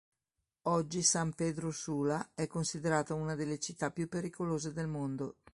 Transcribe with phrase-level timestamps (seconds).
[0.63, 5.35] Oggi San Pedro Sula è considerata una delle città più pericolose del mondo.